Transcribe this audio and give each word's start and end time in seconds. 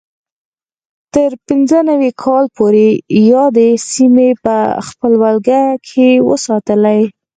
تر 1.13 1.31
پینځه 1.45 1.79
نوي 1.89 2.11
کال 2.23 2.45
پورې 2.57 2.87
یادې 3.31 3.69
سیمې 3.91 4.29
په 4.43 4.55
خپل 4.87 5.11
ولکه 5.23 5.61
کې 5.87 6.09
وساتلې. 6.29 7.01